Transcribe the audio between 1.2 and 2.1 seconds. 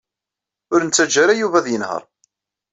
ara Yuba ad yenheṛ.